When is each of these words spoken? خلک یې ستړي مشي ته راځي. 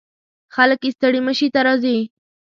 خلک 0.55 0.79
یې 0.85 0.91
ستړي 0.95 1.19
مشي 1.27 1.47
ته 1.53 1.59
راځي. 1.67 1.97